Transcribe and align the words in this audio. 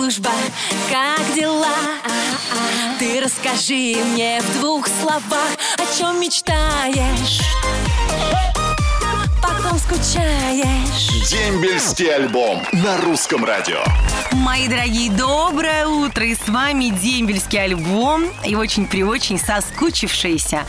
служба, 0.00 0.30
как 0.90 1.34
дела? 1.34 1.76
Ты 2.98 3.20
расскажи 3.20 4.02
мне 4.02 4.40
в 4.40 4.58
двух 4.58 4.88
словах, 4.88 5.50
о 5.76 5.98
чем 5.98 6.18
мечтаешь? 6.18 7.40
Потом 9.42 9.78
скучаешь. 9.78 11.28
Дембельский 11.28 12.14
альбом 12.14 12.62
на 12.72 12.96
русском 13.02 13.44
радио. 13.44 13.82
Мои 14.32 14.68
дорогие, 14.68 15.10
доброе 15.10 15.86
утро! 15.86 16.24
И 16.24 16.34
с 16.34 16.48
вами 16.48 16.86
Дембельский 16.86 17.62
альбом 17.62 18.24
и 18.46 18.54
очень-при-очень 18.54 19.38
соскучившаяся 19.38 20.64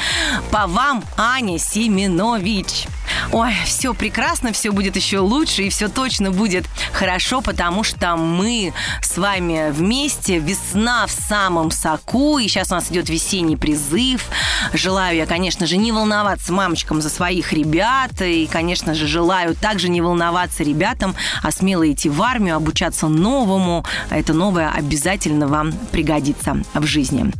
по 0.52 0.68
вам 0.68 1.06
Аня 1.16 1.58
Семенович. 1.58 2.86
Ой, 3.32 3.54
все 3.66 3.94
прекрасно, 3.94 4.54
все 4.54 4.72
будет 4.72 4.96
еще 4.96 5.20
лучше, 5.20 5.64
и 5.64 5.70
все 5.70 5.88
точно 5.88 6.32
будет 6.32 6.66
хорошо, 6.94 7.42
потому 7.42 7.84
что 7.84 8.16
мы 8.16 8.74
с 9.02 9.18
вами 9.18 9.72
вместе. 9.72 10.40
Весна 10.40 11.06
в 11.08 11.12
самом 11.12 11.72
соку, 11.72 12.38
и 12.38 12.48
сейчас 12.48 12.72
у 12.72 12.76
нас 12.76 12.92
идет 12.92 13.10
весенний 13.10 13.58
призыв. 13.58 14.26
Желаю 14.74 15.18
я, 15.18 15.26
конечно 15.26 15.66
же, 15.66 15.78
не 15.78 15.92
волноваться 15.92 16.54
мамочкам 16.54 17.02
за 17.02 17.10
своих 17.10 17.54
ребят, 17.54 18.22
и, 18.22 18.48
конечно 18.48 18.94
же, 18.94 19.08
желаю 19.08 19.56
также 19.56 19.90
не 19.90 20.02
волноваться 20.02 20.64
ребятам, 20.64 21.16
а 21.44 21.52
смело 21.52 21.90
идти 21.92 22.10
в 22.10 22.22
армию, 22.22 22.56
обучаться 22.56 23.08
новому. 23.08 23.86
Это 24.10 24.34
новое 24.34 24.70
обязательно 24.70 25.48
вам 25.48 25.74
пригодится 25.92 26.58
в 26.74 26.86
жизни. 26.86 27.32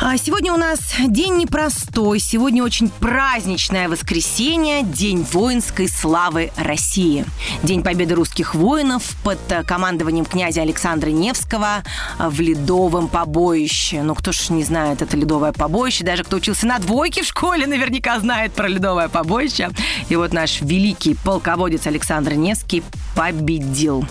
А 0.00 0.16
Сегодня 0.28 0.52
у 0.52 0.58
нас 0.58 0.78
день 1.06 1.38
непростой, 1.38 2.18
сегодня 2.18 2.62
очень 2.62 2.90
праздничное 2.90 3.88
воскресенье, 3.88 4.82
День 4.82 5.07
воинской 5.16 5.88
славы 5.88 6.50
России. 6.56 7.24
День 7.62 7.82
победы 7.82 8.14
русских 8.14 8.54
воинов 8.54 9.16
под 9.24 9.38
э, 9.48 9.64
командованием 9.64 10.24
князя 10.24 10.62
Александра 10.62 11.08
Невского 11.08 11.82
э, 12.18 12.28
в 12.28 12.40
Ледовом 12.40 13.08
побоище. 13.08 14.02
Ну, 14.02 14.14
кто 14.14 14.32
ж 14.32 14.50
не 14.50 14.64
знает 14.64 15.00
это 15.02 15.16
Ледовое 15.16 15.52
побоище, 15.52 16.04
даже 16.04 16.24
кто 16.24 16.36
учился 16.36 16.66
на 16.66 16.78
двойке 16.78 17.22
в 17.22 17.26
школе, 17.26 17.66
наверняка 17.66 18.20
знает 18.20 18.52
про 18.52 18.68
Ледовое 18.68 19.08
побоище. 19.08 19.70
И 20.08 20.16
вот 20.16 20.32
наш 20.32 20.60
великий 20.60 21.14
полководец 21.14 21.86
Александр 21.86 22.34
Невский 22.34 22.82
победил. 23.14 24.06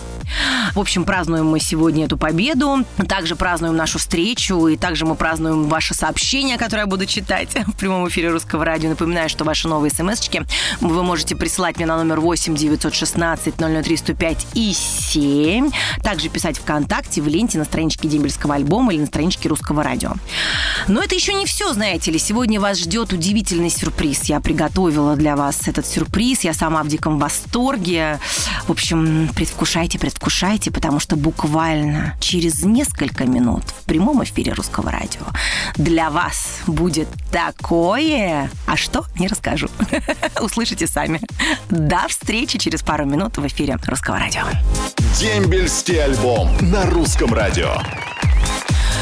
В 0.74 0.80
общем, 0.80 1.04
празднуем 1.04 1.46
мы 1.46 1.60
сегодня 1.60 2.04
эту 2.04 2.16
победу. 2.16 2.84
Также 3.08 3.36
празднуем 3.36 3.76
нашу 3.76 3.98
встречу. 3.98 4.66
И 4.68 4.76
также 4.76 5.06
мы 5.06 5.14
празднуем 5.14 5.68
ваши 5.68 5.94
сообщения, 5.94 6.58
которые 6.58 6.82
я 6.82 6.86
буду 6.86 7.06
читать 7.06 7.48
в 7.66 7.76
прямом 7.76 8.06
эфире 8.08 8.30
Русского 8.30 8.64
радио. 8.64 8.90
Напоминаю, 8.90 9.28
что 9.28 9.44
ваши 9.44 9.68
новые 9.68 9.90
смс-очки 9.90 10.42
вы 10.92 11.02
можете 11.02 11.36
присылать 11.36 11.76
мне 11.76 11.86
на 11.86 11.96
номер 11.96 12.20
8 12.20 12.54
916 12.54 13.54
003 13.56 13.96
105 13.96 14.46
и 14.54 14.72
7. 14.72 15.70
Также 16.02 16.28
писать 16.28 16.58
ВКонтакте, 16.58 17.22
в 17.22 17.28
ленте 17.28 17.58
на 17.58 17.64
страничке 17.64 18.08
Дембельского 18.08 18.54
альбома 18.54 18.92
или 18.92 19.00
на 19.00 19.06
страничке 19.06 19.48
Русского 19.48 19.82
радио. 19.82 20.12
Но 20.86 21.02
это 21.02 21.14
еще 21.14 21.34
не 21.34 21.46
все, 21.46 21.72
знаете 21.72 22.10
ли. 22.10 22.18
Сегодня 22.18 22.60
вас 22.60 22.78
ждет 22.78 23.12
удивительный 23.12 23.70
сюрприз. 23.70 24.24
Я 24.24 24.40
приготовила 24.40 25.16
для 25.16 25.36
вас 25.36 25.68
этот 25.68 25.86
сюрприз. 25.86 26.44
Я 26.44 26.54
сама 26.54 26.82
в 26.82 26.88
диком 26.88 27.18
восторге. 27.18 28.18
В 28.66 28.70
общем, 28.70 29.28
предвкушайте, 29.34 29.98
предвкушайте, 29.98 30.70
потому 30.70 31.00
что 31.00 31.16
буквально 31.16 32.16
через 32.20 32.64
несколько 32.64 33.26
минут 33.26 33.64
в 33.82 33.84
прямом 33.84 34.22
эфире 34.24 34.52
Русского 34.52 34.90
радио 34.90 35.22
для 35.76 36.10
вас 36.10 36.60
будет 36.66 37.08
такое... 37.30 38.50
А 38.66 38.76
что? 38.76 39.04
Не 39.18 39.28
расскажу. 39.28 39.68
Услышите 40.40 40.77
сами. 40.86 41.20
До 41.70 42.06
встречи 42.08 42.58
через 42.58 42.82
пару 42.82 43.04
минут 43.04 43.36
в 43.36 43.46
эфире 43.46 43.78
Русского 43.86 44.18
радио. 44.18 44.42
Дембельский 45.18 46.02
альбом 46.02 46.50
на 46.60 46.86
русском 46.86 47.32
радио. 47.34 47.72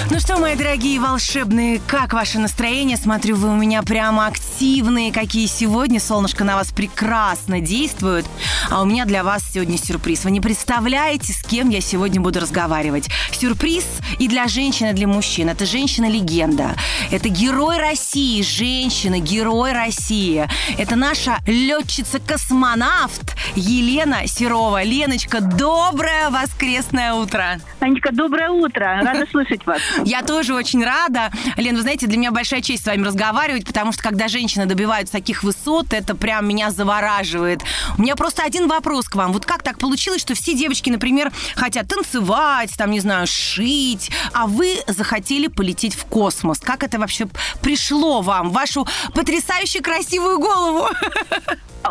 Ну 0.09 0.21
что, 0.21 0.39
мои 0.39 0.55
дорогие 0.55 1.01
волшебные, 1.01 1.81
как 1.85 2.13
ваше 2.13 2.39
настроение? 2.39 2.97
Смотрю, 2.97 3.35
вы 3.35 3.49
у 3.49 3.57
меня 3.57 3.83
прямо 3.83 4.29
активные, 4.29 5.13
какие 5.13 5.47
сегодня. 5.47 5.99
Солнышко 5.99 6.45
на 6.45 6.55
вас 6.55 6.71
прекрасно 6.71 7.61
действует. 7.61 8.25
А 8.71 8.83
у 8.83 8.85
меня 8.85 9.05
для 9.05 9.25
вас 9.25 9.43
сегодня 9.53 9.77
сюрприз. 9.77 10.25
Вы 10.25 10.31
не 10.31 10.41
представляете, 10.41 11.33
с 11.33 11.43
кем 11.43 11.71
я 11.71 11.81
сегодня 11.81 12.21
буду 12.21 12.39
разговаривать. 12.39 13.09
Сюрприз 13.33 13.85
и 14.21 14.29
для 14.29 14.47
женщин, 14.47 14.87
и 14.87 14.93
для 14.93 15.09
мужчин. 15.09 15.49
Это 15.49 15.67
женщина-легенда. 15.67 16.77
Это 17.11 17.29
герой 17.29 17.79
России, 17.79 18.43
женщина, 18.43 19.19
герой 19.19 19.73
России. 19.73 20.49
Это 20.79 20.95
наша 20.95 21.39
летчица-космонавт 21.49 23.35
Елена 23.57 24.27
Серова. 24.29 24.85
Леночка, 24.85 25.41
доброе 25.41 26.31
воскресное 26.31 27.13
утро. 27.13 27.59
Анечка, 27.81 28.13
доброе 28.13 28.51
утро. 28.51 29.01
Рада 29.03 29.27
слышать 29.31 29.67
вас. 29.67 29.81
Я 30.05 30.23
тоже 30.23 30.55
очень 30.55 30.85
рада. 30.85 31.31
Лен, 31.57 31.77
вы 31.77 31.83
знаете, 31.83 32.07
для 32.07 32.19
меня 32.19 32.31
большая 32.31 32.61
честь 32.61 32.85
с 32.85 32.87
вами 32.87 33.05
разговаривать, 33.05 33.67
потому 33.67 33.93
что 33.93 34.03
когда 34.03 34.29
женщины 34.29 34.67
добиваются 34.67 35.13
таких 35.13 35.43
высот, 35.43 35.93
это 35.93 36.15
прям 36.15 36.47
меня 36.47 36.71
завораживает. 36.71 37.63
У 37.99 38.03
меня 38.03 38.17
просто 38.17 38.43
один 38.43 38.69
вопрос 38.69 39.09
к 39.09 39.17
вам. 39.17 39.33
Вот 39.33 39.47
как 39.47 39.63
так 39.63 39.79
получилось, 39.79 40.21
что 40.21 40.35
все 40.35 40.55
девочки, 40.55 40.91
например, 40.91 41.33
хотят 41.55 41.89
танцевать, 41.89 42.73
там, 42.77 42.91
не 42.91 43.01
знаю, 43.01 43.27
шить, 43.27 44.11
а 44.33 44.47
вы 44.47 44.79
захотели 44.87 45.47
полететь 45.49 45.95
в 45.95 46.05
космос? 46.07 46.61
Как 46.61 46.83
это 46.83 46.99
вообще 46.99 47.27
пришло 47.63 48.21
вам, 48.21 48.51
вашу 48.51 48.87
потрясающе 49.15 49.81
красивую 49.81 50.39
голову? 50.39 50.89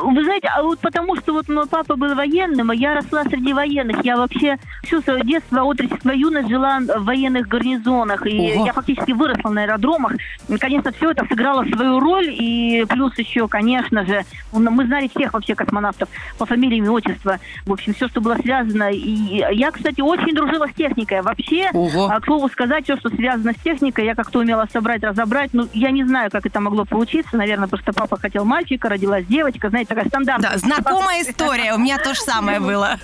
Вы 0.02 0.24
знаете, 0.24 0.50
а 0.54 0.62
вот 0.62 0.80
потому 0.80 1.16
что 1.16 1.34
вот 1.34 1.48
мой 1.48 1.68
папа 1.68 1.96
был 1.96 2.16
военным, 2.16 2.70
а 2.70 2.76
я 2.76 2.96
росла 2.96 3.24
среди 3.24 3.54
военных. 3.54 4.04
Я 4.04 4.18
вообще 4.18 4.58
всю 4.84 5.02
свое 5.02 5.24
детство, 5.24 5.64
отрочество, 5.64 6.12
юность 6.12 6.50
жила 6.50 6.80
в 6.80 7.04
военных 7.06 7.48
гарнизонах. 7.48 7.95
И 8.26 8.54
Ого. 8.56 8.66
я 8.66 8.74
фактически 8.74 9.12
выросла 9.12 9.50
на 9.50 9.64
аэродромах. 9.64 10.14
И, 10.48 10.58
конечно, 10.58 10.92
все 10.92 11.12
это 11.12 11.26
сыграло 11.26 11.64
свою 11.66 12.00
роль. 12.00 12.28
И 12.30 12.86
плюс 12.90 13.18
еще, 13.18 13.48
конечно 13.48 14.06
же, 14.06 14.24
мы 14.52 14.86
знали 14.86 15.08
всех 15.08 15.34
вообще 15.34 15.56
космонавтов 15.56 16.10
по 16.38 16.46
фамилии, 16.46 16.78
имя, 16.78 16.92
отчество. 16.92 17.40
В 17.66 17.74
общем, 17.74 17.94
все, 17.94 18.08
что 18.08 18.22
было 18.22 18.36
связано. 18.36 18.92
И 18.92 19.44
я, 19.54 19.72
кстати, 19.72 20.02
очень 20.02 20.34
дружила 20.36 20.68
с 20.68 20.74
техникой. 20.74 21.22
Вообще, 21.22 21.70
Ого. 21.74 22.10
а, 22.12 22.20
к 22.20 22.26
слову 22.26 22.50
сказать, 22.50 22.84
все, 22.84 22.98
что 22.98 23.10
связано 23.10 23.54
с 23.54 23.64
техникой, 23.64 24.06
я 24.06 24.16
как-то 24.16 24.40
умела 24.40 24.68
собрать, 24.72 25.04
разобрать. 25.04 25.54
Ну, 25.54 25.68
я 25.74 25.92
не 25.92 26.04
знаю, 26.04 26.30
как 26.32 26.46
это 26.46 26.60
могло 26.60 26.86
получиться. 26.86 27.38
Наверное, 27.38 27.68
что 27.68 27.94
папа 27.94 28.18
хотел 28.18 28.46
мальчика, 28.46 28.90
родилась 28.90 29.26
девочка. 29.26 29.70
Знаете, 29.70 29.90
такая 29.90 30.08
стандартная. 30.08 30.52
Да, 30.52 30.58
знакомая 30.58 31.22
история. 31.22 31.74
У 31.74 31.78
меня 31.78 31.98
то 31.98 32.14
же 32.14 32.22
самое 32.22 32.60
было. 32.60 32.98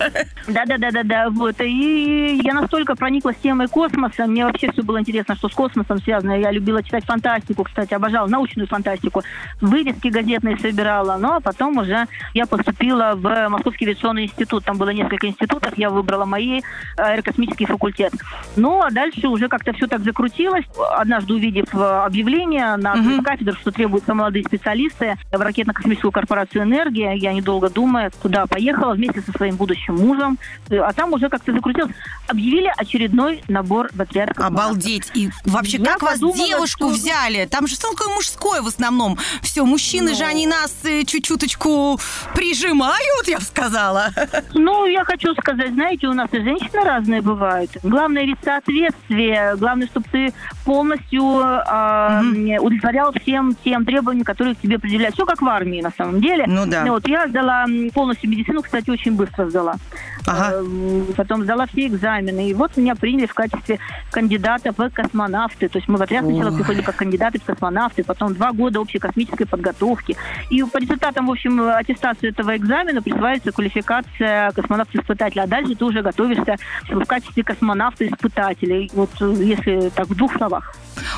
Да, 0.48 0.64
да, 0.66 0.78
да, 0.78 0.90
да, 0.90 1.02
да, 1.02 1.30
вот. 1.30 1.60
И 1.60 2.40
я 2.42 2.54
настолько 2.54 2.96
прониклась 2.96 3.36
темой 3.42 3.68
космоса, 3.68 4.26
мне 4.26 4.44
вообще 4.44 4.70
все 4.72 4.81
было 4.82 5.00
интересно, 5.00 5.36
что 5.36 5.48
с 5.48 5.54
космосом 5.54 5.98
связано. 6.00 6.38
Я 6.38 6.50
любила 6.50 6.82
читать 6.82 7.04
фантастику, 7.04 7.64
кстати, 7.64 7.94
обожала 7.94 8.26
научную 8.26 8.66
фантастику. 8.66 9.22
Вырезки 9.60 10.08
газетные 10.08 10.58
собирала. 10.58 11.16
Ну, 11.18 11.34
а 11.34 11.40
потом 11.40 11.78
уже 11.78 12.06
я 12.34 12.46
поступила 12.46 13.12
в 13.14 13.48
Московский 13.48 13.86
авиационный 13.86 14.24
институт. 14.24 14.64
Там 14.64 14.78
было 14.78 14.90
несколько 14.90 15.26
институтов, 15.26 15.76
я 15.76 15.90
выбрала 15.90 16.24
мои 16.24 16.60
э, 16.60 16.62
аэрокосмический 16.96 17.66
факультет. 17.66 18.12
Ну, 18.56 18.82
а 18.82 18.90
дальше 18.90 19.28
уже 19.28 19.48
как-то 19.48 19.72
все 19.72 19.86
так 19.86 20.02
закрутилось. 20.02 20.64
Однажды 20.96 21.34
увидев 21.34 21.74
э, 21.74 21.78
объявление 21.78 22.76
на 22.76 22.92
одной 22.92 23.18
из 23.18 23.24
кафедр, 23.24 23.56
что 23.56 23.70
требуются 23.70 24.14
молодые 24.14 24.44
специалисты 24.44 25.16
в 25.30 25.40
ракетно-космическую 25.40 26.12
корпорацию 26.12 26.62
«Энергия», 26.64 27.12
я, 27.14 27.32
недолго 27.32 27.68
думая, 27.70 28.10
туда 28.22 28.46
поехала 28.46 28.94
вместе 28.94 29.20
со 29.20 29.32
своим 29.32 29.56
будущим 29.56 29.96
мужем. 29.96 30.38
Э, 30.70 30.78
А 30.78 30.92
там 30.92 31.12
уже 31.12 31.28
как-то 31.28 31.52
закрутилось. 31.52 31.92
Объявили 32.28 32.72
очередной 32.76 33.42
набор 33.48 33.90
в 33.92 34.00
отряд. 34.00 34.32
Обалдеть. 34.64 35.10
И 35.14 35.30
вообще, 35.44 35.78
Я 35.78 35.84
как 35.84 36.02
вас 36.02 36.12
подумала, 36.14 36.46
девушку 36.48 36.88
что- 36.90 36.94
взяли? 36.94 37.46
Там 37.46 37.66
же 37.66 37.78
только 37.78 38.08
мужское 38.10 38.62
в 38.62 38.66
основном. 38.66 39.18
Все, 39.42 39.64
мужчины 39.64 40.14
же, 40.14 40.24
они 40.24 40.46
нас 40.46 40.74
э, 40.84 41.04
чуть-чуточку 41.04 41.98
прижимают, 42.34 43.26
я 43.28 43.38
бы 43.38 43.44
сказала. 43.44 44.10
Ну, 44.54 44.86
я 44.86 45.04
хочу 45.04 45.34
сказать, 45.34 45.72
знаете, 45.72 46.06
у 46.08 46.12
нас 46.12 46.28
и 46.32 46.38
женщины 46.40 46.82
разные 46.84 47.22
бывают. 47.22 47.70
Главное 47.82 48.24
ведь 48.24 48.38
соответствие. 48.44 49.54
Главное, 49.56 49.86
чтобы 49.86 50.06
ты 50.10 50.32
полностью 50.64 51.22
э, 51.40 52.58
удовлетворял 52.58 53.12
всем 53.22 53.54
тем 53.64 53.84
требованиям, 53.84 54.24
которые 54.24 54.54
к 54.54 54.60
тебе 54.60 54.76
определяют. 54.76 55.14
Все 55.14 55.26
как 55.26 55.40
в 55.42 55.48
армии, 55.48 55.80
на 55.80 55.92
самом 55.96 56.20
деле. 56.20 56.44
Ну 56.46 56.66
да. 56.66 56.84
Вот 56.86 57.06
я 57.08 57.26
сдала 57.28 57.66
полностью 57.94 58.30
медицину, 58.30 58.62
кстати, 58.62 58.90
очень 58.90 59.12
быстро 59.14 59.48
сдала. 59.48 59.76
Ага. 60.26 60.52
Э, 60.54 61.02
Потом 61.16 61.42
сдала 61.44 61.66
все 61.66 61.86
экзамены. 61.86 62.50
И 62.50 62.54
вот 62.54 62.76
меня 62.76 62.94
приняли 62.94 63.26
в 63.26 63.34
качестве 63.34 63.78
кандидата 64.10 64.51
в 64.58 64.90
космонавты. 64.90 65.68
То 65.68 65.78
есть 65.78 65.88
мы 65.88 65.98
в 65.98 66.02
отряд 66.02 66.24
сначала 66.24 66.54
приходили 66.54 66.82
как 66.82 66.96
кандидаты 66.96 67.38
в 67.38 67.44
космонавты, 67.44 68.04
потом 68.04 68.34
два 68.34 68.52
года 68.52 68.80
общей 68.80 68.98
космической 68.98 69.44
подготовки. 69.44 70.16
И 70.50 70.62
по 70.62 70.78
результатам, 70.78 71.26
в 71.26 71.30
общем, 71.30 71.60
аттестации 71.60 72.30
этого 72.30 72.56
экзамена 72.56 73.02
присваивается 73.02 73.52
квалификация 73.52 74.50
космонавта-испытателя. 74.52 75.42
А 75.42 75.46
дальше 75.46 75.74
ты 75.74 75.84
уже 75.84 76.02
готовишься 76.02 76.56
в 76.88 77.04
качестве 77.04 77.42
космонавта-испытателя. 77.42 78.88
Вот 78.92 79.10
э, 79.20 79.34
если 79.38 79.90
так 79.90 80.08
в 80.08 80.14
двух 80.14 80.36
словах. 80.36 80.74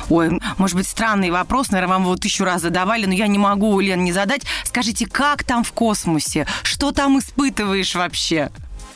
Ой, 0.09 0.39
может 0.57 0.75
быть, 0.75 0.87
странный 0.87 1.31
вопрос, 1.31 1.71
наверное, 1.71 1.95
вам 1.95 2.03
его 2.03 2.15
тысячу 2.15 2.43
раз 2.43 2.61
задавали, 2.61 3.05
но 3.05 3.13
я 3.13 3.27
не 3.27 3.37
могу, 3.37 3.79
Лен, 3.79 4.03
не 4.03 4.11
задать. 4.11 4.43
Скажите, 4.63 5.07
как 5.07 5.43
там 5.43 5.63
в 5.63 5.71
космосе? 5.73 6.47
Что 6.63 6.91
там 6.91 7.19
испытываешь 7.19 7.95
вообще? 7.95 8.51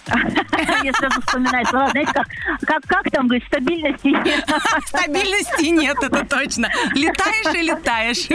Я 0.84 0.94
сразу 0.94 1.22
вспоминаю 1.22 1.66
слова, 1.66 1.90
знаете, 1.90 2.12
как, 2.14 2.28
как, 2.62 2.82
как 2.88 3.12
там, 3.12 3.28
говорит, 3.28 3.46
стабильности 3.46 4.08
нет. 4.08 4.46
Стабильности 4.86 5.66
нет, 5.66 5.98
это 6.02 6.26
точно. 6.26 6.70
Летаешь 6.94 7.56
и 7.56 7.62
летаешь. 7.62 8.28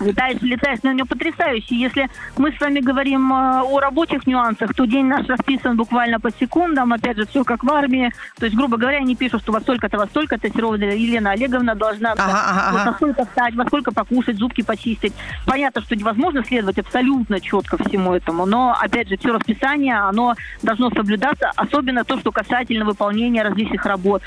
Летаешь, 0.00 0.40
летаешь, 0.42 0.78
но 0.82 0.90
у 0.90 0.92
него 0.94 1.06
потрясающе. 1.06 1.76
Если 1.76 2.08
мы 2.36 2.52
с 2.52 2.60
вами 2.60 2.80
говорим 2.80 3.32
э, 3.32 3.62
о 3.62 3.80
рабочих 3.80 4.26
нюансах, 4.26 4.74
то 4.74 4.84
день 4.84 5.06
наш 5.06 5.26
расписан 5.26 5.76
буквально 5.76 6.20
по 6.20 6.30
секундам, 6.30 6.92
опять 6.92 7.16
же, 7.16 7.26
все 7.26 7.44
как 7.44 7.64
в 7.64 7.72
армии. 7.72 8.12
То 8.38 8.46
есть, 8.46 8.56
грубо 8.56 8.76
говоря, 8.76 8.98
они 8.98 9.16
пишут, 9.16 9.42
что 9.42 9.52
во 9.52 9.60
столько-то, 9.60 9.98
во 9.98 10.06
столько-то 10.06 10.48
Серова 10.50 10.74
Елена 10.74 11.32
Олеговна 11.32 11.74
должна 11.74 12.12
Ага, 12.12 12.44
ага, 12.48 12.72
вот 12.72 12.86
во 12.86 12.92
сколько 12.94 13.24
встать, 13.26 13.54
во 13.54 13.64
сколько 13.66 13.92
покушать, 13.92 14.36
зубки 14.36 14.62
почистить. 14.62 15.12
Понятно, 15.46 15.82
что 15.82 15.96
невозможно 15.96 16.44
следовать 16.44 16.78
абсолютно 16.78 17.40
четко 17.40 17.76
всему 17.82 18.14
этому, 18.14 18.46
но, 18.46 18.76
опять 18.78 19.08
же, 19.08 19.16
все 19.16 19.32
расписание, 19.32 19.96
оно 19.96 20.34
должно 20.62 20.75
соблюдаться, 20.90 21.50
особенно 21.56 22.04
то, 22.04 22.18
что 22.18 22.32
касательно 22.32 22.84
выполнения 22.84 23.42
различных 23.42 23.84
работ. 23.84 24.22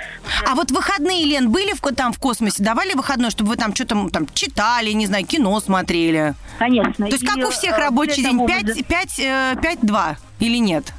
А 0.46 0.56
вот 0.56 0.72
выходные, 0.72 1.25
Лен, 1.25 1.50
были 1.50 1.74
в, 1.74 1.81
там 1.96 2.13
в 2.13 2.19
космосе? 2.19 2.63
Давали 2.63 2.94
выходной, 2.94 3.31
чтобы 3.31 3.51
вы 3.51 3.56
там 3.56 3.74
что-то 3.75 4.10
там 4.10 4.28
читали, 4.34 4.92
не 4.92 5.07
знаю, 5.07 5.25
кино 5.25 5.60
смотрели? 5.60 6.34
Конечно. 6.57 7.06
То 7.07 7.12
есть 7.12 7.24
И, 7.24 7.25
как 7.25 7.38
у 7.38 7.51
всех 7.51 7.78
э, 7.78 7.81
рабочий 7.81 8.24
день? 8.24 8.38
того, 8.38 8.48
5, 8.48 8.88
5, 8.88 9.19
5-2 9.19 10.16
или 10.40 10.57
нет? 10.57 10.94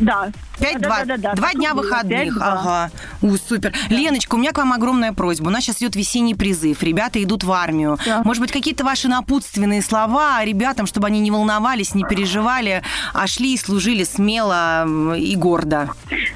Да. 0.00 0.30
5 0.58 0.80
Да, 0.80 0.88
два, 0.88 1.04
да, 1.04 1.16
да, 1.16 1.34
два 1.34 1.52
дня 1.52 1.74
выходных. 1.74 2.36
5-2. 2.36 2.40
Ага. 2.40 2.90
У, 3.22 3.36
супер. 3.36 3.72
Леночка, 3.88 4.34
у 4.34 4.38
меня 4.38 4.52
к 4.52 4.58
вам 4.58 4.72
огромная 4.72 5.12
просьба. 5.12 5.48
У 5.48 5.50
нас 5.50 5.64
сейчас 5.64 5.78
идет 5.78 5.96
весенний 5.96 6.34
призыв. 6.34 6.82
Ребята 6.82 7.22
идут 7.22 7.44
в 7.44 7.52
армию. 7.52 7.98
Может 8.24 8.40
быть, 8.40 8.52
какие-то 8.52 8.84
ваши 8.84 9.08
напутственные 9.08 9.82
слова 9.82 10.44
ребятам, 10.44 10.86
чтобы 10.86 11.06
они 11.08 11.20
не 11.20 11.30
волновались, 11.30 11.94
не 11.94 12.04
переживали, 12.04 12.82
а 13.12 13.26
шли 13.26 13.54
и 13.54 13.58
служили 13.58 14.04
смело 14.04 14.86
и 15.16 15.34
гордо. 15.36 15.90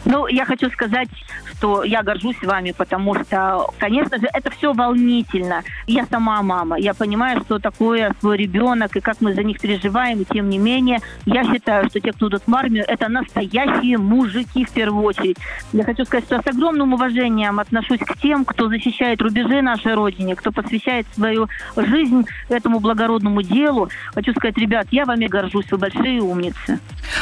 Ну, 0.04 0.26
я 0.26 0.44
хочу 0.44 0.70
сказать, 0.70 1.08
что 1.56 1.84
я 1.84 2.02
горжусь 2.02 2.40
вами, 2.42 2.72
потому 2.72 3.14
что, 3.14 3.70
конечно 3.78 4.18
же, 4.18 4.28
это 4.32 4.50
все 4.50 4.72
волнительно. 4.72 5.62
Я 5.86 6.06
сама 6.06 6.42
мама, 6.42 6.78
я 6.78 6.94
понимаю, 6.94 7.40
что 7.42 7.58
такое 7.58 8.14
свой 8.20 8.36
ребенок 8.36 8.96
и 8.96 9.00
как 9.00 9.20
мы 9.20 9.34
за 9.34 9.42
них 9.42 9.60
переживаем, 9.60 10.20
и 10.22 10.24
тем 10.24 10.48
не 10.48 10.58
менее, 10.58 11.00
я 11.26 11.44
считаю, 11.44 11.88
что 11.88 12.00
те, 12.00 12.12
кто 12.12 12.28
идут 12.28 12.42
в 12.46 12.54
армию, 12.54 12.84
это 12.86 13.08
настоящие 13.08 13.98
мужики 14.08 14.64
в 14.64 14.70
первую 14.70 15.04
очередь. 15.04 15.36
Я 15.72 15.84
хочу 15.84 16.04
сказать, 16.04 16.24
что 16.24 16.40
с 16.42 16.46
огромным 16.46 16.94
уважением 16.94 17.60
отношусь 17.60 18.00
к 18.00 18.18
тем, 18.18 18.44
кто 18.44 18.68
защищает 18.68 19.20
рубежи 19.22 19.62
нашей 19.62 19.94
Родине, 19.94 20.34
кто 20.34 20.50
посвящает 20.50 21.06
свою 21.14 21.48
жизнь 21.76 22.24
этому 22.48 22.80
благородному 22.80 23.42
делу. 23.42 23.88
Хочу 24.14 24.32
сказать, 24.32 24.56
ребят, 24.56 24.86
я 24.90 25.04
вами 25.04 25.26
горжусь, 25.26 25.70
вы 25.70 25.78
большие 25.78 26.20
умницы. 26.20 26.80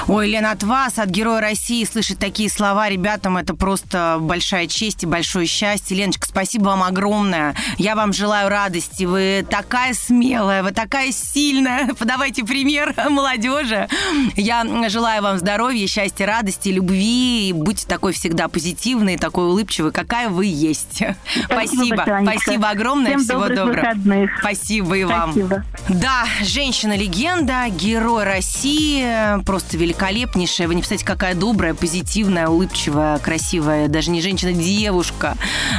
Ой, 0.09 0.31
Лен, 0.31 0.47
от 0.47 0.63
вас, 0.63 0.99
от 0.99 1.09
Героя 1.09 1.41
России, 1.41 1.85
слышать 1.85 2.19
такие 2.19 2.51
слова 2.51 2.89
ребятам, 2.89 3.37
это 3.37 3.55
просто 3.55 4.19
большая 4.21 4.67
честь 4.67 5.03
и 5.03 5.07
большое 5.07 5.47
счастье. 5.47 5.97
Леночка, 5.97 6.27
спасибо 6.27 6.65
вам 6.65 6.83
огромное. 6.83 7.55
Я 7.79 7.95
вам 7.95 8.13
желаю 8.13 8.49
радости. 8.49 9.05
Вы 9.05 9.47
такая 9.49 9.95
смелая, 9.95 10.63
вы 10.63 10.73
такая 10.73 11.13
сильная. 11.13 11.95
Подавайте 11.99 12.45
пример 12.45 12.95
молодежи. 13.11 13.89
Я 14.37 14.65
желаю 14.89 15.23
вам 15.23 15.39
здоровья, 15.39 15.87
счастья, 15.87 16.27
радости, 16.27 16.69
любви. 16.77 17.49
И 17.49 17.53
будьте 17.53 17.87
такой 17.87 18.13
всегда 18.13 18.49
позитивной, 18.49 19.17
такой 19.17 19.47
улыбчивой, 19.47 19.93
какая 19.93 20.29
вы 20.29 20.47
есть. 20.47 21.03
Спасибо. 21.45 22.03
Анечка. 22.03 22.41
Спасибо 22.41 22.71
огромное. 22.71 23.11
Всем 23.13 23.25
Всего 23.25 23.41
добрых 23.41 23.57
доброго. 23.57 23.81
выходных. 23.81 24.31
Спасибо 24.39 24.97
и 24.97 25.05
вам. 25.05 25.33
Спасибо. 25.33 25.65
Да, 25.89 26.25
женщина-легенда, 26.43 27.69
герой 27.71 28.25
России, 28.25 29.43
просто 29.45 29.77
великолепнейшая. 29.77 30.69
Вы 30.69 30.75
не 30.75 30.81
представляете, 30.83 31.07
какая 31.07 31.35
добрая, 31.35 31.75
позитивная, 31.75 32.49
улыбчивая, 32.49 33.19
красивая, 33.19 33.89
даже 33.89 34.11
не 34.11 34.21
женщина, 34.21 34.53
девушка, 34.53 35.37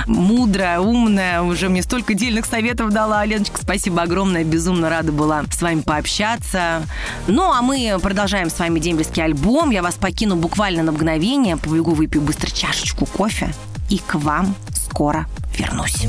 мудрая, 0.08 0.80
умная, 0.80 1.42
уже 1.42 1.70
мне 1.70 1.82
столько 1.84 2.14
дельных 2.14 2.46
советов 2.46 2.92
дала. 2.92 3.26
Леночка, 3.26 3.62
спасибо 3.62 4.02
огромное, 4.02 4.44
безумно 4.44 4.90
рада 4.90 5.12
была 5.12 5.44
с 5.52 5.62
вами 5.62 5.82
пообщаться. 5.82 6.84
Ну, 7.28 7.52
а 7.52 7.62
мы 7.62 7.98
продолжаем 8.02 8.50
с 8.50 8.58
вами 8.60 8.80
дембельский 8.80 9.24
альбом. 9.24 9.70
Я 9.70 9.82
вас 9.82 9.96
покину 9.96 10.36
буквально 10.36 10.84
на 10.88 10.94
мгновение, 10.94 11.58
побегу, 11.58 11.92
выпью 11.92 12.22
быстро 12.22 12.50
чашечку 12.50 13.06
кофе 13.06 13.54
и 13.90 13.98
к 13.98 14.16
вам 14.16 14.56
скоро 14.74 15.28
вернусь. 15.58 16.08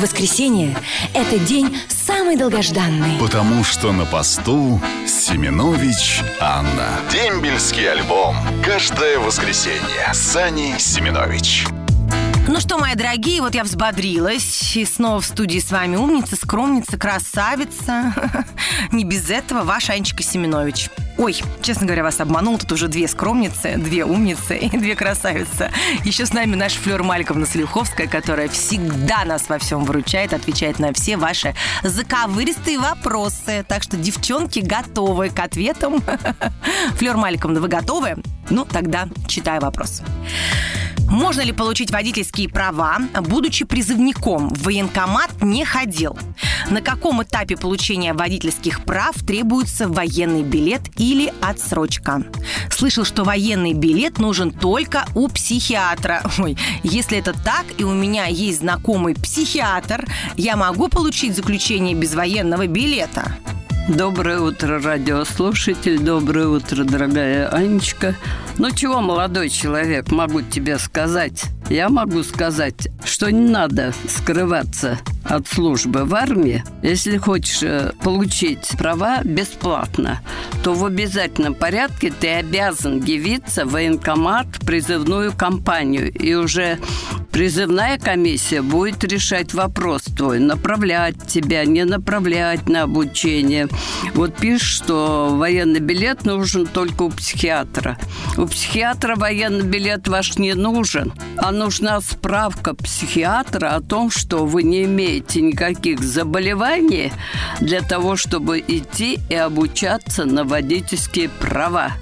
Воскресенье– 0.00 0.74
это 1.14 1.38
день 1.38 1.76
самый 1.88 2.36
долгожданный. 2.36 3.18
Потому 3.20 3.62
что 3.62 3.92
на 3.92 4.06
посту 4.06 4.80
Семенович 5.06 6.22
Анна. 6.40 6.88
Дембельский 7.12 7.90
альбом. 7.90 8.36
Каждое 8.64 9.18
воскресенье. 9.18 10.12
Сани 10.14 10.76
Семенович. 10.78 11.66
Ну 12.48 12.58
что, 12.60 12.78
мои 12.78 12.94
дорогие, 12.94 13.40
вот 13.40 13.54
я 13.54 13.64
взбодрилась. 13.64 14.76
И 14.76 14.84
снова 14.84 15.20
в 15.20 15.26
студии 15.26 15.58
с 15.58 15.70
вами 15.70 15.96
умница, 15.96 16.36
скромница, 16.36 16.96
красавица. 16.98 18.14
Не 18.92 19.04
без 19.04 19.30
этого 19.30 19.62
ваша 19.62 19.92
Анечка 19.92 20.22
Семенович. 20.22 20.90
Ой, 21.16 21.40
честно 21.62 21.86
говоря, 21.86 22.02
вас 22.02 22.20
обманул. 22.20 22.58
Тут 22.58 22.72
уже 22.72 22.88
две 22.88 23.06
скромницы, 23.06 23.76
две 23.76 24.04
умницы 24.04 24.56
и 24.56 24.68
две 24.76 24.96
красавицы. 24.96 25.70
Еще 26.04 26.26
с 26.26 26.32
нами 26.32 26.56
наша 26.56 26.80
Флёр 26.80 27.04
Мальковна 27.04 27.46
Слюховская, 27.46 28.08
которая 28.08 28.48
всегда 28.48 29.24
нас 29.24 29.48
во 29.48 29.58
всем 29.58 29.84
выручает, 29.84 30.32
отвечает 30.32 30.80
на 30.80 30.92
все 30.92 31.16
ваши 31.16 31.54
заковыристые 31.84 32.78
вопросы. 32.78 33.64
Так 33.68 33.84
что, 33.84 33.96
девчонки, 33.96 34.58
готовы 34.58 35.30
к 35.30 35.38
ответам. 35.38 36.02
Флёр 36.96 37.16
Мальковна, 37.16 37.60
вы 37.60 37.68
готовы? 37.68 38.16
Ну, 38.50 38.64
тогда 38.64 39.08
читаю 39.28 39.60
вопрос. 39.60 40.02
Можно 41.08 41.42
ли 41.42 41.52
получить 41.52 41.92
водительские 41.92 42.48
права, 42.48 42.98
будучи 43.20 43.64
призывником? 43.64 44.48
В 44.48 44.64
военкомат 44.64 45.42
не 45.42 45.64
ходил. 45.64 46.18
На 46.70 46.80
каком 46.80 47.22
этапе 47.22 47.56
получения 47.56 48.14
водительских 48.14 48.84
прав 48.84 49.14
требуется 49.16 49.86
военный 49.86 50.42
билет 50.42 50.80
или 50.96 51.32
отсрочка? 51.42 52.22
Слышал, 52.70 53.04
что 53.04 53.24
военный 53.24 53.74
билет 53.74 54.18
нужен 54.18 54.50
только 54.50 55.04
у 55.14 55.28
психиатра. 55.28 56.22
Ой, 56.38 56.56
если 56.82 57.18
это 57.18 57.32
так, 57.32 57.66
и 57.76 57.84
у 57.84 57.92
меня 57.92 58.26
есть 58.26 58.60
знакомый 58.60 59.14
психиатр, 59.14 60.06
я 60.36 60.56
могу 60.56 60.88
получить 60.88 61.36
заключение 61.36 61.94
без 61.94 62.14
военного 62.14 62.66
билета? 62.66 63.36
Доброе 63.86 64.40
утро, 64.40 64.80
радиослушатель. 64.80 65.98
Доброе 65.98 66.48
утро, 66.48 66.84
дорогая 66.84 67.48
Анечка. 67.48 68.16
Ну 68.56 68.70
чего, 68.70 69.02
молодой 69.02 69.50
человек, 69.50 70.10
могу 70.10 70.40
тебе 70.40 70.78
сказать? 70.78 71.44
Я 71.68 71.90
могу 71.90 72.22
сказать, 72.22 72.88
что 73.04 73.30
не 73.30 73.50
надо 73.50 73.92
скрываться 74.08 74.98
от 75.24 75.46
службы 75.46 76.04
в 76.04 76.14
армии. 76.14 76.64
Если 76.82 77.16
хочешь 77.16 77.62
э, 77.62 77.92
получить 78.02 78.68
права 78.78 79.22
бесплатно, 79.24 80.20
то 80.62 80.74
в 80.74 80.84
обязательном 80.84 81.54
порядке 81.54 82.12
ты 82.12 82.28
обязан 82.28 83.02
явиться 83.02 83.64
в 83.64 83.72
военкомат, 83.72 84.46
призывную 84.66 85.32
кампанию. 85.32 86.12
И 86.12 86.34
уже 86.34 86.78
призывная 87.34 87.98
комиссия 87.98 88.62
будет 88.62 89.02
решать 89.02 89.54
вопрос 89.54 90.02
твой, 90.02 90.38
направлять 90.38 91.16
тебя, 91.26 91.64
не 91.64 91.84
направлять 91.84 92.68
на 92.68 92.84
обучение. 92.84 93.66
Вот 94.14 94.36
пишешь, 94.36 94.76
что 94.76 95.30
военный 95.32 95.80
билет 95.80 96.24
нужен 96.24 96.64
только 96.64 97.02
у 97.02 97.10
психиатра. 97.10 97.98
У 98.36 98.46
психиатра 98.46 99.16
военный 99.16 99.64
билет 99.64 100.06
ваш 100.06 100.38
не 100.38 100.54
нужен, 100.54 101.12
а 101.36 101.50
нужна 101.50 102.00
справка 102.00 102.72
психиатра 102.72 103.74
о 103.74 103.80
том, 103.80 104.12
что 104.12 104.46
вы 104.46 104.62
не 104.62 104.84
имеете 104.84 105.40
никаких 105.40 105.98
заболеваний 106.04 107.12
для 107.60 107.80
того, 107.80 108.14
чтобы 108.14 108.60
идти 108.60 109.18
и 109.28 109.34
обучаться 109.34 110.24
на 110.24 110.44
водительские 110.44 111.28
права. 111.28 111.94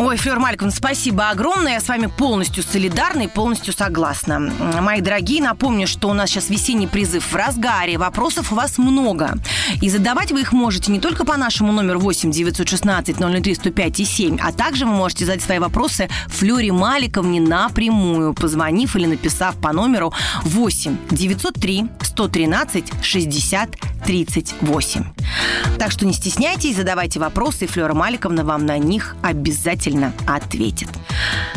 Ой, 0.00 0.16
Флёр 0.16 0.38
Мальковна, 0.38 0.70
спасибо 0.70 1.28
огромное. 1.28 1.72
Я 1.72 1.80
с 1.80 1.88
вами 1.88 2.06
полностью 2.06 2.62
солидарна 2.62 3.22
и 3.22 3.26
полностью 3.26 3.74
согласна. 3.74 4.38
Мои 4.80 5.00
дорогие, 5.00 5.42
напомню, 5.42 5.88
что 5.88 6.08
у 6.08 6.12
нас 6.12 6.30
сейчас 6.30 6.50
весенний 6.50 6.86
призыв 6.86 7.32
в 7.32 7.34
разгаре. 7.34 7.98
Вопросов 7.98 8.52
у 8.52 8.54
вас 8.54 8.78
много. 8.78 9.34
И 9.82 9.90
задавать 9.90 10.30
вы 10.30 10.42
их 10.42 10.52
можете 10.52 10.92
не 10.92 11.00
только 11.00 11.24
по 11.24 11.36
нашему 11.36 11.72
номеру 11.72 11.98
8 11.98 12.30
916 12.30 13.16
003 13.16 13.54
105 13.56 14.00
и 14.00 14.04
7, 14.04 14.38
а 14.40 14.52
также 14.52 14.86
вы 14.86 14.92
можете 14.92 15.26
задать 15.26 15.42
свои 15.42 15.58
вопросы 15.58 16.08
Флёре 16.28 16.70
Маликовне 16.70 17.40
напрямую, 17.40 18.34
позвонив 18.34 18.94
или 18.94 19.06
написав 19.06 19.56
по 19.56 19.72
номеру 19.72 20.12
8 20.44 20.96
903 21.10 21.86
113 22.02 22.92
60 23.02 23.76
38. 24.06 25.04
Так 25.78 25.90
что 25.90 26.06
не 26.06 26.12
стесняйтесь, 26.12 26.76
задавайте 26.76 27.18
вопросы, 27.18 27.64
и 27.64 27.66
Флёра 27.66 27.94
Маликовна 27.94 28.44
вам 28.44 28.64
на 28.64 28.78
них 28.78 29.16
обязательно 29.22 29.87
ответит. 30.26 30.88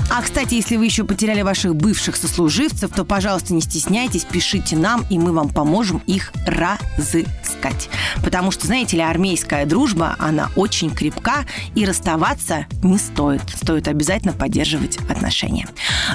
А, 0.09 0.21
кстати, 0.21 0.55
если 0.55 0.75
вы 0.75 0.85
еще 0.85 1.05
потеряли 1.05 1.41
ваших 1.41 1.75
бывших 1.75 2.17
сослуживцев, 2.17 2.91
то, 2.91 3.05
пожалуйста, 3.05 3.53
не 3.53 3.61
стесняйтесь, 3.61 4.25
пишите 4.25 4.75
нам, 4.75 5.05
и 5.09 5.17
мы 5.17 5.31
вам 5.31 5.49
поможем 5.49 6.01
их 6.05 6.33
разыскать. 6.45 7.89
Потому 8.23 8.51
что, 8.51 8.67
знаете 8.67 8.97
ли, 8.97 9.03
армейская 9.03 9.65
дружба, 9.65 10.15
она 10.19 10.49
очень 10.55 10.91
крепка, 10.91 11.45
и 11.75 11.85
расставаться 11.85 12.65
не 12.83 12.97
стоит. 12.97 13.41
Стоит 13.55 13.87
обязательно 13.87 14.33
поддерживать 14.33 14.97
отношения. 15.09 15.67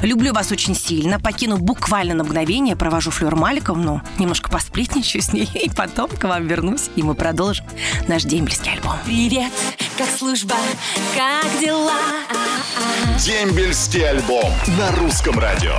Люблю 0.02 0.34
вас 0.34 0.52
очень 0.52 0.74
сильно. 0.74 1.18
Покину 1.18 1.56
буквально 1.56 2.14
на 2.14 2.24
мгновение, 2.24 2.76
провожу 2.76 3.10
Флёр 3.10 3.34
Маликовну, 3.34 4.02
немножко 4.18 4.50
посплетничаю 4.50 5.22
с 5.22 5.32
ней, 5.32 5.48
и 5.54 5.70
потом 5.70 6.10
к 6.10 6.22
вам 6.24 6.46
вернусь, 6.46 6.90
и 6.96 7.02
мы 7.02 7.14
продолжим 7.14 7.64
наш 8.08 8.24
дембельский 8.24 8.72
альбом. 8.72 8.96
Привет, 9.06 9.52
как 9.96 10.08
служба, 10.10 10.56
как 11.14 11.60
дела? 11.60 12.00
Дембельский 13.18 14.06
альбом 14.06 14.52
на 14.78 14.90
русском 14.92 15.38
радио. 15.38 15.76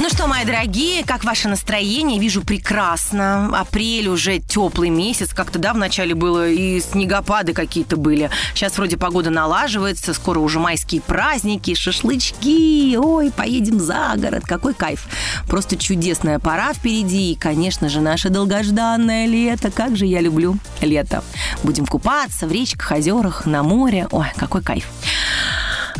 Ну 0.00 0.08
что, 0.08 0.28
мои 0.28 0.44
дорогие, 0.44 1.04
как 1.04 1.24
ваше 1.24 1.48
настроение? 1.48 2.20
Вижу 2.20 2.42
прекрасно. 2.42 3.50
Апрель 3.58 4.06
уже 4.06 4.38
теплый 4.38 4.90
месяц. 4.90 5.34
Как-то, 5.34 5.58
да, 5.58 5.72
в 5.72 5.76
начале 5.76 6.14
было 6.14 6.48
и 6.48 6.80
снегопады 6.80 7.52
какие-то 7.52 7.96
были. 7.96 8.30
Сейчас 8.54 8.76
вроде 8.76 8.96
погода 8.96 9.30
налаживается, 9.30 10.14
скоро 10.14 10.38
уже 10.38 10.60
майские 10.60 11.00
праздники, 11.00 11.74
шашлычки. 11.74 12.96
Ой, 12.96 13.32
поедем 13.32 13.80
за 13.80 14.12
город. 14.16 14.44
Какой 14.46 14.72
кайф. 14.72 15.08
Просто 15.48 15.76
чудесная 15.76 16.38
пора 16.38 16.74
впереди. 16.74 17.32
И, 17.32 17.36
конечно 17.36 17.88
же, 17.88 18.00
наше 18.00 18.28
долгожданное 18.28 19.26
лето. 19.26 19.72
Как 19.72 19.96
же 19.96 20.06
я 20.06 20.20
люблю 20.20 20.58
лето. 20.80 21.24
Будем 21.64 21.86
купаться 21.86 22.46
в 22.46 22.52
речках, 22.52 22.92
озерах, 22.92 23.46
на 23.46 23.64
море. 23.64 24.06
Ой, 24.12 24.26
какой 24.36 24.62
кайф. 24.62 24.86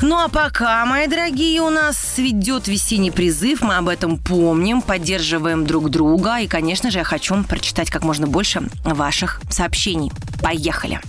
Ну 0.01 0.17
а 0.17 0.29
пока, 0.29 0.85
мои 0.87 1.09
дорогие, 1.09 1.61
у 1.61 1.71
нас 1.71 2.19
ведет 2.19 2.69
весенний 2.69 3.11
призыв, 3.11 3.63
мы 3.63 3.77
об 3.77 3.89
этом 3.89 4.17
помним, 4.17 4.81
поддерживаем 4.81 5.67
друг 5.67 5.91
друга. 5.91 6.39
И, 6.39 6.47
конечно 6.47 6.93
же, 6.93 6.99
я 6.99 7.05
хочу 7.05 7.43
прочитать 7.43 7.91
как 7.91 8.05
можно 8.05 8.29
больше 8.29 8.63
ваших 8.85 9.41
сообщений. 9.51 10.13
Поехали! 10.41 11.01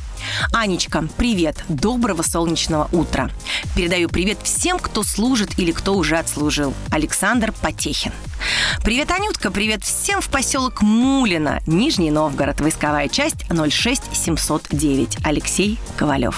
Анечка, 0.51 1.07
привет. 1.17 1.63
Доброго 1.69 2.23
солнечного 2.23 2.89
утра. 2.91 3.29
Передаю 3.75 4.09
привет 4.09 4.39
всем, 4.43 4.79
кто 4.79 5.03
служит 5.03 5.59
или 5.59 5.71
кто 5.71 5.95
уже 5.95 6.17
отслужил. 6.17 6.73
Александр 6.89 7.53
Потехин. 7.61 8.11
Привет, 8.83 9.11
Анютка. 9.11 9.51
Привет 9.51 9.83
всем 9.83 10.21
в 10.21 10.29
поселок 10.29 10.81
Мулино, 10.81 11.61
Нижний 11.67 12.11
Новгород, 12.11 12.61
войсковая 12.61 13.07
часть 13.07 13.45
06709. 13.49 15.17
Алексей 15.23 15.77
Ковалев. 15.97 16.35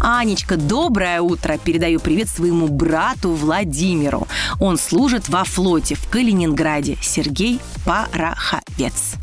Анечка, 0.00 0.56
доброе 0.56 1.20
утро. 1.20 1.58
Передаю 1.58 2.00
привет 2.00 2.28
своему 2.28 2.68
брату 2.68 3.30
Владимиру. 3.32 4.26
Он 4.60 4.78
служит 4.78 5.28
во 5.28 5.44
флоте 5.44 5.94
в 5.94 6.08
Калининграде. 6.08 6.96
Сергей 7.02 7.60
Пороховец. 7.84 9.14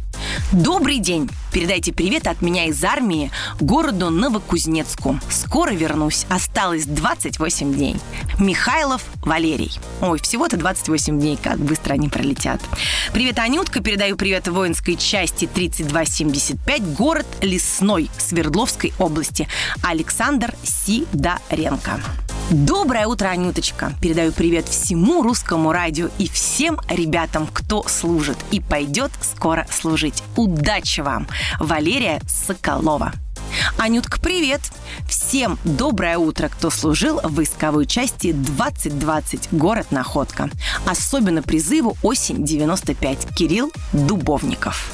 Добрый 0.52 1.00
день! 1.00 1.30
Передайте 1.56 1.94
привет 1.94 2.28
от 2.28 2.42
меня 2.42 2.66
из 2.66 2.84
армии 2.84 3.32
городу 3.62 4.10
Новокузнецку. 4.10 5.18
Скоро 5.30 5.72
вернусь. 5.72 6.26
Осталось 6.28 6.84
28 6.86 7.74
дней. 7.74 7.96
Михайлов 8.38 9.02
Валерий. 9.22 9.72
Ой, 10.02 10.20
всего-то 10.20 10.58
28 10.58 11.18
дней. 11.18 11.40
Как 11.42 11.58
быстро 11.58 11.94
они 11.94 12.10
пролетят. 12.10 12.60
Привет, 13.14 13.40
Анютка. 13.40 13.82
Передаю 13.82 14.18
привет 14.18 14.50
воинской 14.50 14.98
части 14.98 15.48
3275. 15.48 16.94
Город 16.94 17.26
Лесной 17.42 18.10
Свердловской 18.18 18.92
области. 19.00 19.48
Александр 19.82 20.54
Сидоренко. 20.62 22.02
Доброе 22.52 23.08
утро, 23.08 23.30
Анюточка. 23.30 23.94
Передаю 24.00 24.32
привет 24.32 24.70
всему 24.70 25.24
русскому 25.24 25.72
радио 25.72 26.10
и 26.20 26.30
всем 26.30 26.80
ребятам, 26.88 27.48
кто 27.52 27.82
служит 27.88 28.38
и 28.52 28.60
пойдет 28.60 29.12
скоро 29.20 29.66
служить. 29.72 30.22
Удачи 30.36 31.02
вам! 31.02 31.28
Валерия 31.60 32.22
Соколова. 32.28 33.14
Анютка, 33.80 34.22
привет! 34.22 34.62
Всем 35.10 35.58
доброе 35.64 36.20
утро, 36.20 36.48
кто 36.48 36.70
служил 36.70 37.20
в 37.24 37.34
войсковой 37.34 37.88
части 37.88 38.32
2020 38.32 39.48
«Город 39.52 39.88
Находка». 39.90 40.52
Особенно 40.86 41.42
призыву 41.42 41.98
«Осень 42.04 42.44
95» 42.44 43.34
Кирилл 43.34 43.72
Дубовников. 43.92 44.94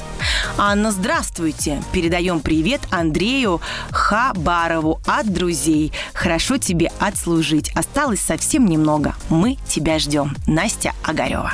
Анна, 0.58 0.92
здравствуйте. 0.92 1.82
Передаем 1.92 2.40
привет 2.40 2.80
Андрею 2.90 3.60
Хабарову 3.90 5.00
от 5.06 5.32
друзей. 5.32 5.92
Хорошо 6.14 6.58
тебе 6.58 6.90
отслужить. 6.98 7.70
Осталось 7.74 8.20
совсем 8.20 8.66
немного. 8.66 9.14
Мы 9.28 9.56
тебя 9.66 9.98
ждем. 9.98 10.36
Настя 10.46 10.92
Огарева. 11.02 11.52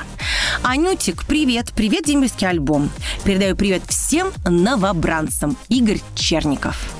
Анютик, 0.62 1.24
привет. 1.26 1.72
Привет, 1.74 2.04
дембельский 2.04 2.48
альбом. 2.48 2.90
Передаю 3.24 3.56
привет 3.56 3.82
всем 3.88 4.32
новобранцам. 4.44 5.56
Игорь 5.68 6.00
Черников. 6.14 6.97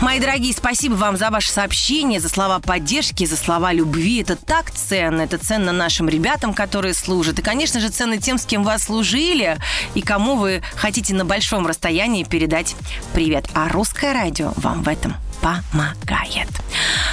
Мои 0.00 0.20
дорогие, 0.20 0.52
спасибо 0.52 0.94
вам 0.94 1.16
за 1.16 1.30
ваше 1.30 1.50
сообщение, 1.50 2.20
за 2.20 2.28
слова 2.28 2.58
поддержки, 2.60 3.24
за 3.26 3.36
слова 3.36 3.72
любви. 3.72 4.22
Это 4.22 4.36
так 4.36 4.70
ценно. 4.70 5.22
Это 5.22 5.38
ценно 5.38 5.72
нашим 5.72 6.08
ребятам, 6.08 6.54
которые 6.54 6.94
служат. 6.94 7.38
И, 7.38 7.42
конечно 7.42 7.80
же, 7.80 7.88
ценно 7.88 8.18
тем, 8.18 8.38
с 8.38 8.46
кем 8.46 8.64
вы 8.64 8.78
служили 8.78 9.58
и 9.94 10.02
кому 10.02 10.36
вы 10.36 10.62
хотите 10.74 11.14
на 11.14 11.24
большом 11.24 11.66
расстоянии 11.66 12.24
передать 12.24 12.76
привет. 13.14 13.46
А 13.54 13.68
русское 13.68 14.12
радио 14.12 14.52
вам 14.56 14.82
в 14.82 14.88
этом 14.88 15.14
помогает. 15.40 16.48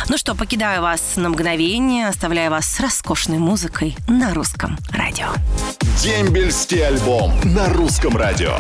Ну 0.10 0.18
что, 0.18 0.36
покидаю 0.36 0.82
вас 0.82 1.14
на 1.16 1.30
мгновение, 1.30 2.08
оставляю 2.08 2.52
вас 2.52 2.66
с 2.66 2.80
роскошной 2.80 3.38
музыкой 3.38 3.96
на 4.08 4.34
русском 4.34 4.78
радио. 4.92 5.28
Дембельский 6.02 6.86
альбом 6.86 7.34
на 7.44 7.70
русском 7.70 8.18
радио. 8.18 8.60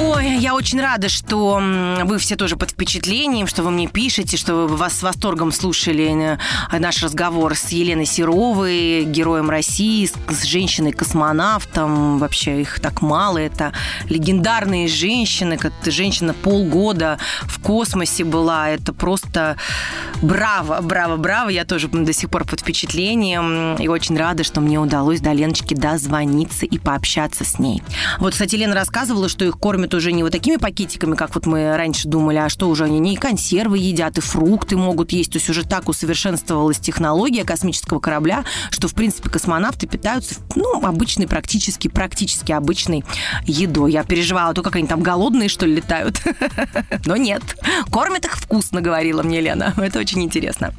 Ой, 0.00 0.38
я 0.38 0.54
очень 0.54 0.80
рада, 0.80 1.10
что 1.10 1.60
вы 2.04 2.18
все 2.18 2.34
тоже 2.36 2.56
под 2.56 2.70
впечатлением, 2.70 3.46
что 3.46 3.62
вы 3.62 3.70
мне 3.70 3.88
пишете, 3.88 4.38
что 4.38 4.54
вы 4.54 4.76
вас 4.76 4.98
с 4.98 5.02
восторгом 5.02 5.52
слушали 5.52 6.38
э, 6.72 6.78
наш 6.78 7.02
разговор 7.02 7.54
с 7.54 7.68
Еленой 7.68 8.06
Серовой, 8.06 9.04
героем 9.04 9.50
России, 9.50 10.06
с 10.06 10.44
женщиной-космонавтом. 10.44 12.18
Вообще 12.18 12.62
их 12.62 12.80
так 12.80 13.02
мало. 13.02 13.36
Это 13.36 13.72
легендарные 14.08 14.88
женщины. 14.88 15.58
Как 15.58 15.72
женщина 15.84 16.32
полгода 16.32 17.18
в 17.42 17.60
космосе 17.60 18.24
была. 18.24 18.70
Это 18.70 18.94
просто 18.94 19.58
браво, 20.22 20.80
браво, 20.80 21.16
браво. 21.18 21.50
Я 21.50 21.66
тоже 21.66 21.88
до 21.88 22.12
сих 22.14 22.30
пор 22.30 22.44
под 22.44 22.60
впечатлением. 22.60 23.76
И 23.76 23.88
очень 23.88 24.16
рада, 24.16 24.42
что 24.42 24.62
мне 24.62 24.78
удалось 24.78 25.20
до 25.20 25.32
Леночки 25.32 25.74
дозвониться 25.74 26.64
и 26.64 26.78
пообщаться 26.78 27.44
с 27.44 27.58
ней. 27.58 27.82
Вот, 28.20 28.32
кстати, 28.32 28.56
Лена 28.56 28.74
рассказывала, 28.74 29.28
что 29.28 29.44
их 29.44 29.58
кормят 29.58 29.81
кормят 29.82 29.94
уже 29.94 30.12
не 30.12 30.22
вот 30.22 30.30
такими 30.30 30.56
пакетиками, 30.58 31.16
как 31.16 31.34
вот 31.34 31.46
мы 31.46 31.76
раньше 31.76 32.06
думали, 32.06 32.36
а 32.36 32.48
что 32.48 32.68
уже 32.68 32.84
они 32.84 33.00
не 33.00 33.16
консервы 33.16 33.78
едят, 33.78 34.16
и 34.16 34.20
фрукты 34.20 34.76
могут 34.76 35.10
есть. 35.10 35.32
То 35.32 35.38
есть 35.38 35.50
уже 35.50 35.66
так 35.66 35.88
усовершенствовалась 35.88 36.78
технология 36.78 37.42
космического 37.42 37.98
корабля, 37.98 38.44
что, 38.70 38.86
в 38.86 38.94
принципе, 38.94 39.28
космонавты 39.28 39.88
питаются, 39.88 40.36
ну, 40.54 40.84
обычной, 40.84 41.26
практически, 41.26 41.88
практически 41.88 42.52
обычной 42.52 43.04
едой. 43.44 43.90
Я 43.90 44.04
переживала, 44.04 44.54
то 44.54 44.62
как 44.62 44.76
они 44.76 44.86
там 44.86 45.02
голодные, 45.02 45.48
что 45.48 45.66
ли, 45.66 45.76
летают. 45.76 46.20
Но 47.06 47.16
нет. 47.16 47.42
Кормят 47.90 48.24
их 48.24 48.36
вкусно, 48.36 48.80
говорила 48.80 49.24
мне 49.24 49.40
Лена. 49.40 49.74
Это 49.76 49.98
очень 49.98 50.22
интересно. 50.22 50.72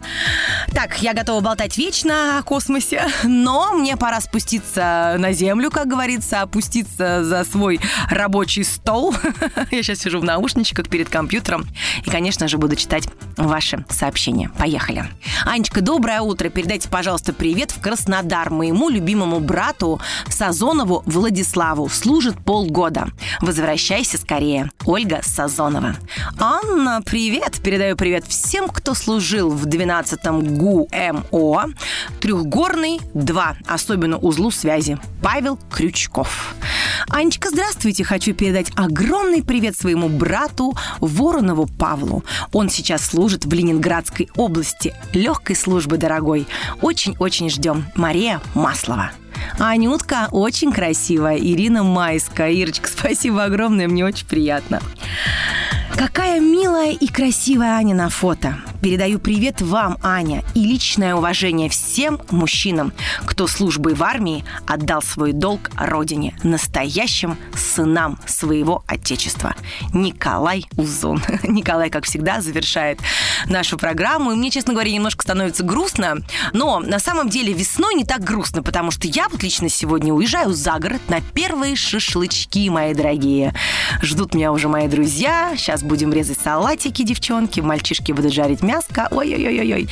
Так, 0.73 1.01
я 1.01 1.13
готова 1.13 1.41
болтать 1.41 1.77
вечно 1.77 2.37
о 2.37 2.43
космосе, 2.43 3.03
но 3.23 3.73
мне 3.73 3.97
пора 3.97 4.21
спуститься 4.21 5.15
на 5.17 5.33
Землю, 5.33 5.71
как 5.71 5.87
говорится, 5.87 6.41
опуститься 6.41 7.25
за 7.25 7.43
свой 7.43 7.81
рабочий 8.09 8.63
стол 8.63 8.92
стол. 8.93 9.15
Я 9.71 9.83
сейчас 9.83 9.99
сижу 9.99 10.19
в 10.19 10.23
наушничках 10.23 10.87
перед 10.87 11.09
компьютером 11.09 11.65
и, 12.05 12.09
конечно 12.09 12.47
же, 12.47 12.57
буду 12.57 12.75
читать 12.75 13.07
ваши 13.37 13.83
сообщения. 13.89 14.51
Поехали. 14.57 15.05
Анечка, 15.45 15.81
доброе 15.81 16.21
утро. 16.21 16.49
Передайте, 16.49 16.89
пожалуйста, 16.89 17.33
привет 17.33 17.71
в 17.71 17.81
Краснодар 17.81 18.51
моему 18.51 18.89
любимому 18.89 19.39
брату 19.39 19.99
Сазонову 20.29 21.01
Владиславу. 21.05 21.89
Служит 21.89 22.37
полгода. 22.37 23.07
Возвращайся 23.41 24.17
скорее. 24.17 24.69
Ольга 24.85 25.21
Сазонова. 25.23 25.95
Анна, 26.39 27.01
привет. 27.03 27.59
Передаю 27.63 27.95
привет 27.95 28.25
всем, 28.27 28.67
кто 28.67 28.93
служил 28.93 29.49
в 29.49 29.65
12-м 29.65 30.57
ГУМО. 30.57 31.69
Трехгорный 32.21 32.99
2. 33.13 33.57
Особенно 33.67 34.17
узлу 34.17 34.51
связи. 34.51 34.99
Павел 35.21 35.57
Крючков. 35.71 36.53
Анечка, 37.09 37.49
здравствуйте. 37.49 38.03
Хочу 38.03 38.33
передать 38.33 38.72
огромный 38.75 39.43
привет 39.43 39.75
своему 39.75 40.09
брату 40.09 40.75
Воронову 40.99 41.67
Павлу. 41.67 42.23
Он 42.51 42.69
сейчас 42.69 43.05
служит 43.05 43.45
в 43.45 43.53
Ленинградской 43.53 44.29
области. 44.35 44.93
Легкой 45.13 45.55
службы, 45.55 45.97
дорогой. 45.97 46.47
Очень-очень 46.81 47.49
ждем. 47.49 47.85
Мария 47.95 48.41
Маслова. 48.53 49.11
Анютка 49.59 50.27
очень 50.31 50.71
красивая. 50.71 51.37
Ирина 51.37 51.83
Майская. 51.83 52.51
Ирочка, 52.51 52.89
спасибо 52.97 53.43
огромное, 53.43 53.87
мне 53.87 54.05
очень 54.05 54.27
приятно. 54.27 54.81
Какая 55.95 56.39
милая 56.39 56.91
и 56.91 57.07
красивая 57.07 57.73
Аня 57.75 57.95
на 57.95 58.09
фото. 58.09 58.57
Передаю 58.83 59.17
привет 59.17 59.61
вам, 59.61 59.97
Аня, 60.03 60.43
и 60.55 60.65
личное 60.65 61.15
уважение 61.15 61.69
всем 61.69 62.19
мужчинам, 62.31 62.91
кто 63.25 63.47
службой 63.47 63.93
в 63.93 64.03
армии 64.03 64.43
отдал 64.67 65.01
свой 65.01 65.31
долг 65.31 65.71
родине, 65.77 66.35
настоящим 66.43 67.37
сынам 67.55 68.19
своего 68.25 68.83
Отечества. 68.85 69.55
Николай 69.93 70.65
Узон. 70.75 71.21
Николай, 71.43 71.89
как 71.89 72.03
всегда, 72.03 72.41
завершает 72.41 72.99
нашу 73.45 73.77
программу. 73.77 74.33
И 74.33 74.35
мне, 74.35 74.51
честно 74.51 74.73
говоря, 74.73 74.91
немножко 74.91 75.23
становится 75.23 75.63
грустно. 75.63 76.17
Но 76.51 76.81
на 76.81 76.99
самом 76.99 77.29
деле 77.29 77.53
весной 77.53 77.93
не 77.93 78.03
так 78.03 78.21
грустно, 78.21 78.63
потому 78.63 78.91
что 78.91 79.07
я 79.07 79.29
вот 79.29 79.43
лично 79.43 79.69
сегодня 79.69 80.13
уезжаю 80.13 80.51
за 80.51 80.77
город 80.79 80.99
на 81.07 81.21
первые 81.21 81.77
шашлычки, 81.77 82.67
мои 82.67 82.93
дорогие. 82.93 83.53
Ждут 84.01 84.35
меня 84.35 84.51
уже 84.51 84.67
мои 84.67 84.89
друзья. 84.89 85.53
Сейчас 85.55 85.83
будем 85.83 86.11
резать 86.11 86.39
салатики, 86.43 87.03
девчонки. 87.03 87.61
Мальчишки 87.61 88.11
будут 88.11 88.33
жарить 88.33 88.61
мясо 88.61 88.72
мяско. 88.73 89.07
Ой-ой-ой-ой. 89.11 89.87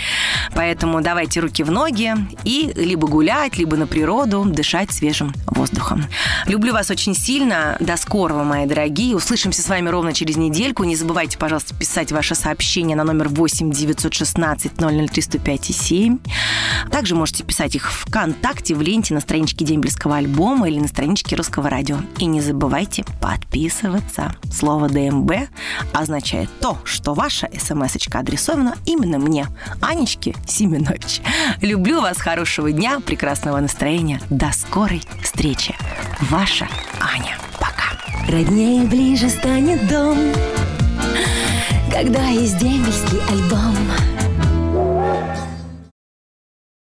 Поэтому 0.54 1.02
давайте 1.02 1.40
руки 1.40 1.64
в 1.64 1.72
ноги 1.72 2.14
и 2.44 2.72
либо 2.76 3.08
гулять, 3.08 3.58
либо 3.58 3.78
на 3.78 3.88
природу, 3.88 4.44
дышать 4.46 4.92
свежим 4.92 5.34
воздухом. 5.46 6.06
Люблю 6.46 6.74
вас 6.74 6.90
очень 6.90 7.16
сильно. 7.16 7.78
До 7.80 7.98
скорого, 7.98 8.44
мои 8.44 8.66
дорогие. 8.66 9.16
Услышимся 9.16 9.62
с 9.62 9.70
вами 9.70 9.90
ровно 9.90 10.14
через 10.14 10.38
недельку. 10.38 10.84
Не 10.84 10.96
забывайте, 10.96 11.38
пожалуйста, 11.38 11.76
писать 11.76 12.12
ваши 12.12 12.36
сообщения 12.36 12.96
на 12.96 13.04
номер 13.04 13.30
8 13.30 13.72
916 13.72 14.72
003 14.76 15.22
105 15.22 15.66
7. 15.66 16.18
Также 16.92 17.16
можете 17.16 17.44
писать 17.44 17.76
их 17.76 17.92
в 17.92 18.08
ВКонтакте, 18.08 18.76
в 18.76 18.82
ленте, 18.82 19.14
на 19.14 19.22
страничке 19.22 19.66
Дембельского 19.66 20.18
альбома 20.18 20.68
или 20.68 20.80
на 20.80 20.88
страничке 20.88 21.36
Русского 21.36 21.70
радио. 21.70 21.98
И 22.18 22.26
не 22.26 22.42
забывайте 22.42 23.06
подписываться. 23.22 24.36
Слово 24.52 24.90
ДМБ 24.90 25.32
означает 25.94 26.50
то, 26.60 26.78
что 26.84 27.14
ваша 27.14 27.50
смс-очка 27.58 28.20
адресована 28.20 28.71
посвящена 28.72 28.76
именно 28.86 29.20
мне, 29.20 29.48
Анечке 29.82 30.36
Семенович. 30.48 31.22
Люблю 31.62 32.02
вас, 32.02 32.18
хорошего 32.18 32.72
дня, 32.72 33.00
прекрасного 33.00 33.60
настроения. 33.60 34.22
До 34.30 34.52
скорой 34.52 35.02
встречи. 35.22 35.76
Ваша 36.22 36.68
Аня. 37.00 37.38
Пока. 37.60 37.98
Роднее 38.28 38.84
ближе 38.84 39.30
станет 39.30 39.88
дом, 39.88 40.18
когда 41.92 42.28
есть 42.28 42.58
дембельский 42.58 43.20
альбом. 43.30 43.76